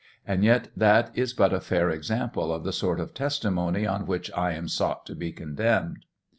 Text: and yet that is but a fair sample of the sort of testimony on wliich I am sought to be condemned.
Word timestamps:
and 0.25 0.43
yet 0.43 0.69
that 0.75 1.11
is 1.15 1.31
but 1.31 1.53
a 1.53 1.59
fair 1.61 2.01
sample 2.01 2.51
of 2.51 2.63
the 2.63 2.73
sort 2.73 2.99
of 2.99 3.13
testimony 3.13 3.85
on 3.85 4.07
wliich 4.07 4.35
I 4.35 4.53
am 4.53 4.67
sought 4.67 5.05
to 5.05 5.15
be 5.15 5.31
condemned. 5.31 6.05